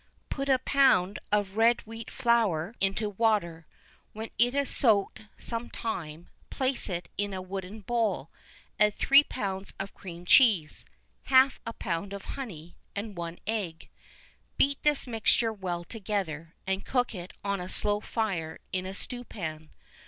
Put 0.31 0.49
a 0.49 0.57
pound 0.57 1.19
of 1.31 1.57
red 1.57 1.81
wheat 1.81 2.09
flour 2.09 2.73
into 2.81 3.07
water; 3.07 3.67
when 4.13 4.31
it 4.39 4.55
has 4.55 4.71
soaked 4.71 5.21
some 5.37 5.69
time, 5.69 6.27
place 6.49 6.89
it 6.89 7.07
in 7.19 7.35
a 7.35 7.41
wooden 7.43 7.81
bowl, 7.81 8.31
add 8.79 8.95
three 8.95 9.23
pounds 9.23 9.75
of 9.79 9.93
cream 9.93 10.25
cheese, 10.25 10.87
half 11.25 11.59
a 11.67 11.73
pound 11.73 12.13
of 12.13 12.25
honey, 12.33 12.75
and 12.95 13.15
one 13.15 13.37
egg; 13.45 13.89
beat 14.57 14.81
this 14.81 15.05
mixture 15.05 15.53
well 15.53 15.83
together, 15.83 16.55
and 16.65 16.83
cook 16.83 17.13
it 17.13 17.31
on 17.43 17.59
a 17.59 17.69
slow 17.69 17.99
fire 17.99 18.57
in 18.73 18.87
a 18.87 18.95
stewpan. 18.95 19.69